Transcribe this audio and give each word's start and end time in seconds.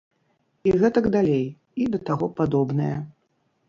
І 0.69 0.73
гэтак 0.85 1.05
далей, 1.17 1.45
і 1.81 1.89
да 1.97 2.03
таго 2.11 2.35
падобнае. 2.43 2.95